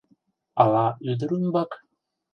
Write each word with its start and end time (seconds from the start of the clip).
Ала— 0.61 0.87
ӱдыр 1.09 1.29
ӱмбак?.. 1.37 1.71